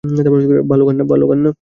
[0.69, 1.37] ভালো গান
[1.37, 1.49] না?